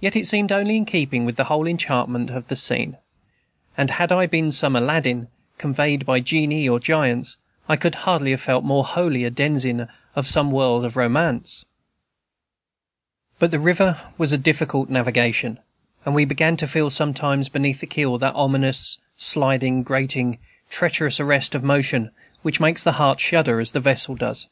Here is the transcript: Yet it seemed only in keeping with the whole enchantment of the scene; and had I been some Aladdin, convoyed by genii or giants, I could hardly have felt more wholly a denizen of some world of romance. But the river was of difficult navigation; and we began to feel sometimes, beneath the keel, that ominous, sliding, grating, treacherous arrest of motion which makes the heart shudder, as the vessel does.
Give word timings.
Yet 0.00 0.16
it 0.16 0.26
seemed 0.26 0.50
only 0.50 0.78
in 0.78 0.86
keeping 0.86 1.26
with 1.26 1.36
the 1.36 1.44
whole 1.44 1.66
enchantment 1.66 2.30
of 2.30 2.48
the 2.48 2.56
scene; 2.56 2.96
and 3.76 3.90
had 3.90 4.10
I 4.10 4.24
been 4.24 4.50
some 4.50 4.74
Aladdin, 4.74 5.28
convoyed 5.58 6.06
by 6.06 6.20
genii 6.20 6.66
or 6.66 6.80
giants, 6.80 7.36
I 7.68 7.76
could 7.76 7.96
hardly 7.96 8.30
have 8.30 8.40
felt 8.40 8.64
more 8.64 8.82
wholly 8.82 9.24
a 9.24 9.30
denizen 9.30 9.88
of 10.16 10.26
some 10.26 10.52
world 10.52 10.86
of 10.86 10.96
romance. 10.96 11.66
But 13.38 13.50
the 13.50 13.58
river 13.58 14.00
was 14.16 14.32
of 14.32 14.42
difficult 14.42 14.88
navigation; 14.88 15.58
and 16.06 16.14
we 16.14 16.24
began 16.24 16.56
to 16.56 16.66
feel 16.66 16.88
sometimes, 16.88 17.50
beneath 17.50 17.80
the 17.80 17.86
keel, 17.86 18.16
that 18.16 18.34
ominous, 18.34 18.96
sliding, 19.18 19.82
grating, 19.82 20.38
treacherous 20.70 21.20
arrest 21.20 21.54
of 21.54 21.62
motion 21.62 22.10
which 22.40 22.58
makes 22.58 22.82
the 22.82 22.92
heart 22.92 23.20
shudder, 23.20 23.60
as 23.60 23.72
the 23.72 23.80
vessel 23.80 24.14
does. 24.14 24.48